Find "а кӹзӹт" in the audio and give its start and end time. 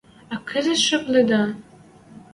0.33-0.79